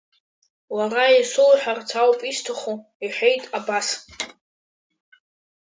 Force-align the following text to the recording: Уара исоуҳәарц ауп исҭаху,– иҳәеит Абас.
Уара 0.75 1.05
исоуҳәарц 1.19 1.89
ауп 2.01 2.19
исҭаху,– 2.31 2.77
иҳәеит 3.05 3.43
Абас. 3.57 3.87